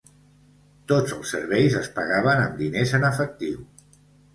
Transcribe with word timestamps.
Tots 0.93 1.13
els 1.17 1.29
serveis 1.37 1.77
es 1.83 1.93
pagaven 2.01 2.45
amb 2.49 2.59
diners 2.67 2.99
en 3.01 3.11
efectiu. 3.15 3.67